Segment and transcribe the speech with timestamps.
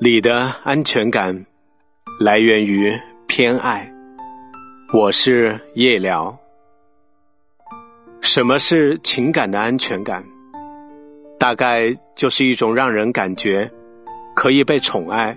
[0.00, 1.44] 你的安全感
[2.20, 3.92] 来源于偏爱。
[4.94, 6.38] 我是夜聊。
[8.20, 10.24] 什么是情感的安全感？
[11.36, 13.68] 大概就是一种让人感觉
[14.36, 15.36] 可以被宠爱，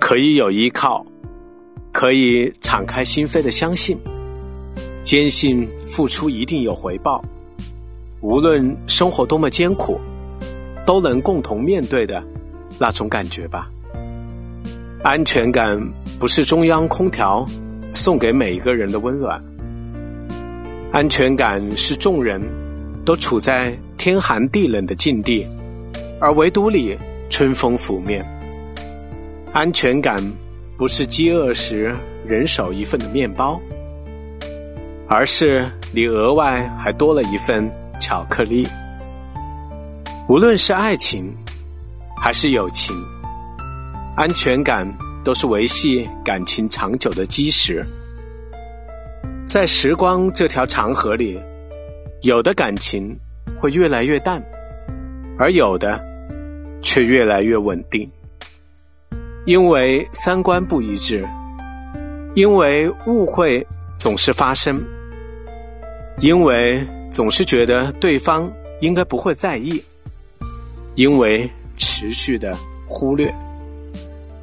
[0.00, 1.06] 可以有依靠，
[1.92, 3.96] 可以敞开心扉的相信，
[5.04, 7.24] 坚信付出一定有回报，
[8.22, 10.00] 无论生活多么艰苦，
[10.84, 12.20] 都能共同面对的。
[12.82, 13.70] 那种感觉吧，
[15.04, 15.80] 安全感
[16.18, 17.46] 不是中央空调
[17.92, 19.40] 送给每一个人的温暖，
[20.90, 22.42] 安全感是众人
[23.04, 25.46] 都处在天寒地冷的境地，
[26.20, 26.98] 而唯独你
[27.30, 28.26] 春风拂面。
[29.52, 30.20] 安全感
[30.76, 33.60] 不是饥饿时人手一份的面包，
[35.06, 38.66] 而是你额外还多了一份巧克力。
[40.28, 41.32] 无论是爱情。
[42.24, 42.96] 还是友情，
[44.16, 44.86] 安全感
[45.24, 47.84] 都是维系感情长久的基石。
[49.44, 51.36] 在时光这条长河里，
[52.20, 53.12] 有的感情
[53.58, 54.40] 会越来越淡，
[55.36, 56.00] 而有的
[56.80, 58.08] 却越来越稳定。
[59.44, 61.28] 因为三观不一致，
[62.36, 63.66] 因为误会
[63.98, 64.80] 总是发生，
[66.20, 68.48] 因为总是觉得对方
[68.80, 69.82] 应该不会在意，
[70.94, 71.50] 因为。
[72.02, 73.32] 持续的忽略，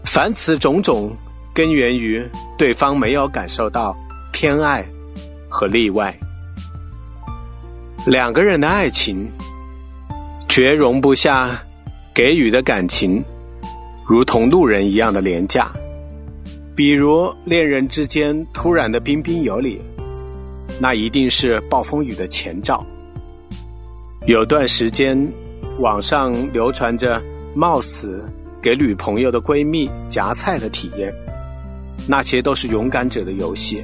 [0.05, 1.11] 凡此种种，
[1.53, 2.25] 根源于
[2.57, 3.93] 对方没有感受到
[4.31, 4.81] 偏爱
[5.49, 6.17] 和例外。
[8.05, 9.29] 两个人的爱情，
[10.47, 11.61] 绝容不下
[12.15, 13.21] 给予的感情，
[14.07, 15.69] 如同路人一样的廉价。
[16.77, 19.81] 比如恋人之间突然的彬彬有礼，
[20.79, 22.81] 那一定是暴风雨的前兆。
[24.27, 25.29] 有段时间，
[25.79, 27.21] 网上流传着。
[27.53, 28.23] 冒死
[28.61, 31.13] 给女朋友的闺蜜夹菜的体验，
[32.07, 33.83] 那些都是勇敢者的游戏，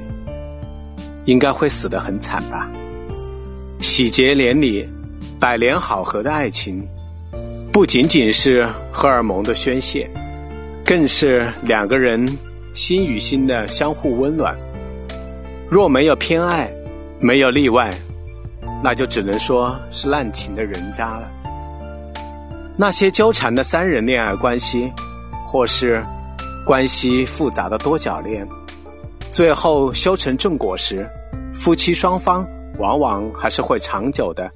[1.24, 2.70] 应该会死得很惨吧？
[3.80, 4.88] 喜结连理、
[5.38, 6.86] 百年好合的爱情，
[7.72, 10.10] 不仅仅是荷尔蒙的宣泄，
[10.84, 12.26] 更是两个人
[12.72, 14.56] 心与心的相互温暖。
[15.68, 16.70] 若没有偏爱，
[17.18, 17.92] 没有例外，
[18.82, 21.30] 那就只能说是滥情的人渣了。
[22.78, 24.92] 那些纠缠的三人恋爱关系，
[25.46, 26.04] 或是
[26.66, 28.46] 关系复杂的多角恋，
[29.30, 31.08] 最后修成正果时，
[31.54, 32.46] 夫妻双方
[32.78, 34.50] 往往还是会长久的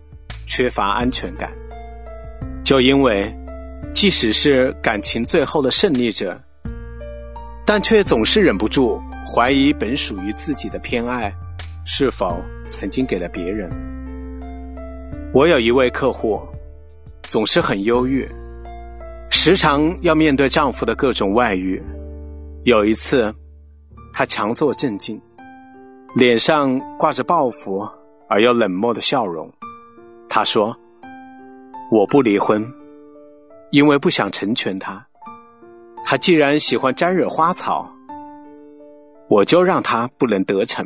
[0.47, 1.51] 缺乏安全感。
[2.63, 3.35] 就因为，
[3.95, 6.39] 即使是感情最后的胜利者，
[7.65, 9.01] 但却总是忍不住
[9.35, 11.33] 怀疑本属于自己的偏爱，
[11.87, 12.39] 是否
[12.69, 13.71] 曾经给了别人。
[15.33, 16.39] 我有一位客户。
[17.31, 18.29] 总是很忧郁，
[19.31, 21.81] 时常要面对丈夫的各种外遇。
[22.65, 23.33] 有一次，
[24.13, 25.23] 她强作镇静，
[26.17, 27.89] 脸上挂着报复
[28.29, 29.49] 而又冷漠的笑容。
[30.29, 30.77] 她说
[31.93, 32.69] ：“我不离婚，
[33.71, 35.07] 因为不想成全他。
[36.05, 37.89] 他既然喜欢沾惹花草，
[39.29, 40.85] 我就让他不能得逞。”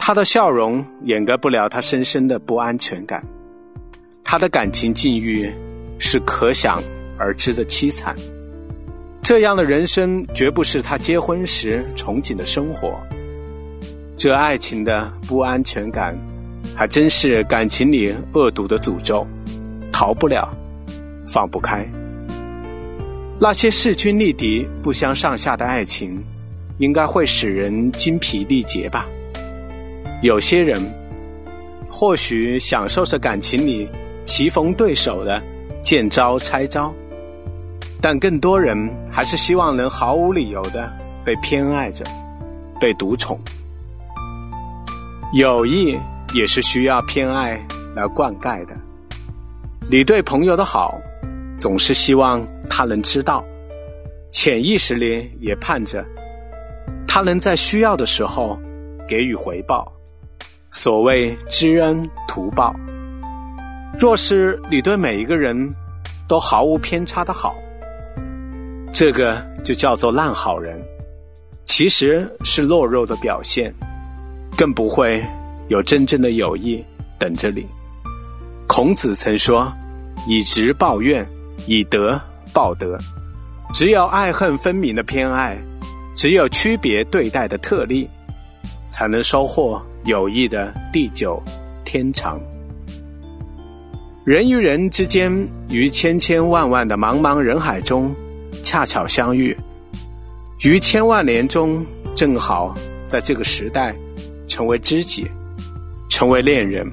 [0.00, 3.24] 她的笑容掩盖不了她深深的不安全感。
[4.30, 5.50] 他的感情境遇
[5.98, 6.82] 是可想
[7.18, 8.14] 而知的凄惨，
[9.22, 13.00] 这样的人生绝不是他结婚时憧憬的生活。
[14.18, 16.14] 这爱情的不安全感，
[16.76, 19.26] 还真是感情里恶毒的诅咒，
[19.90, 20.46] 逃不了，
[21.26, 21.88] 放不开。
[23.40, 26.22] 那些势均力敌、不相上下的爱情，
[26.76, 29.08] 应该会使人精疲力竭吧？
[30.20, 30.78] 有些人
[31.90, 33.88] 或许享受着感情里。
[34.38, 35.42] 棋逢对手的
[35.82, 36.94] 见招拆招，
[38.00, 38.78] 但更多人
[39.10, 42.04] 还是希望能毫无理由的被偏爱着，
[42.80, 43.36] 被独宠。
[45.32, 45.98] 友谊
[46.32, 47.60] 也是需要偏爱
[47.96, 48.76] 来灌溉的。
[49.90, 50.96] 你对朋友的好，
[51.58, 53.44] 总是希望他能知道，
[54.30, 56.06] 潜意识里也盼着
[57.08, 58.56] 他能在需要的时候
[59.08, 59.92] 给予回报。
[60.70, 62.72] 所谓知恩图报。
[63.96, 65.72] 若是你对每一个人
[66.26, 67.54] 都毫无偏差的好，
[68.92, 70.76] 这个就叫做烂好人，
[71.64, 73.72] 其实是懦弱的表现，
[74.56, 75.24] 更不会
[75.68, 76.84] 有真正的友谊
[77.18, 77.66] 等着你。
[78.66, 79.72] 孔子曾说
[80.28, 81.26] ：“以直报怨，
[81.66, 82.20] 以德
[82.52, 82.98] 报德。”
[83.74, 85.56] 只有爱恨分明的偏爱，
[86.16, 88.08] 只有区别对待的特例，
[88.90, 91.42] 才能收获友谊的地久
[91.84, 92.40] 天长。
[94.28, 95.32] 人与人之间，
[95.70, 98.14] 于千千万万的茫茫人海中，
[98.62, 99.56] 恰巧相遇，
[100.62, 101.82] 于千万年中
[102.14, 102.74] 正好
[103.06, 103.96] 在这个时代
[104.46, 105.26] 成为知己，
[106.10, 106.86] 成为恋人。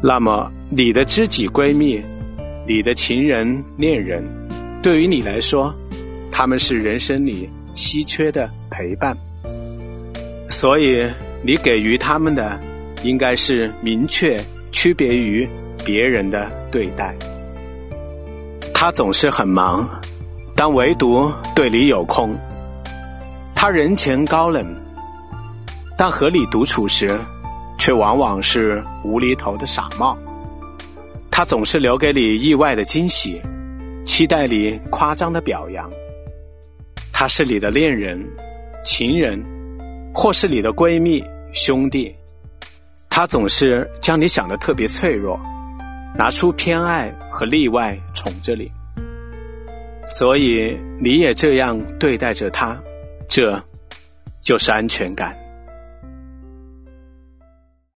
[0.00, 2.00] 那么，你的知己闺蜜，
[2.64, 4.22] 你的情人恋人，
[4.80, 5.74] 对于你来说，
[6.30, 9.18] 他们是人生里稀缺的陪伴。
[10.48, 11.04] 所以，
[11.42, 12.56] 你给予他们的，
[13.02, 14.40] 应该是明确
[14.70, 15.44] 区别于
[15.84, 17.14] 别人的对待。
[18.72, 19.88] 他总是很忙，
[20.56, 22.36] 但唯独对你有空。
[23.54, 24.66] 他人前高冷，
[25.96, 27.18] 但和你独处时，
[27.78, 30.16] 却往往是无厘头的傻帽。
[31.30, 33.40] 他总是留给你意外的惊喜，
[34.04, 35.90] 期待你夸张的表扬。
[37.12, 38.22] 他是你的恋人、
[38.84, 39.42] 情人，
[40.12, 42.14] 或是你的闺蜜、兄弟。
[43.08, 45.40] 他总是将你想得特别脆弱。
[46.16, 48.70] 拿出偏爱和例外宠着你，
[50.06, 52.80] 所以你也这样对待着他，
[53.28, 53.60] 这
[54.40, 55.36] 就是安全感。